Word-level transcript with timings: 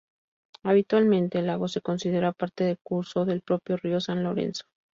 Habitualmente 0.63 1.37
el 1.37 1.45
lago 1.45 1.67
se 1.67 1.79
considera 1.81 2.31
parte 2.31 2.63
del 2.63 2.79
curso 2.79 3.23
del 3.23 3.41
propio 3.41 3.77
río 3.77 4.01
San 4.01 4.23
Lorenzo. 4.23 4.63